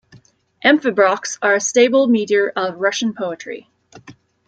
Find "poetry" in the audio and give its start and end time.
3.13-3.69